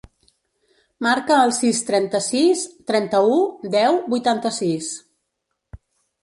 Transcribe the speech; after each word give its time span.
Marca 1.07 1.35
el 1.47 1.53
sis, 1.57 1.81
trenta-sis, 1.89 2.63
trenta-u, 2.93 3.37
deu, 3.77 3.99
vuitanta-sis. 4.15 4.91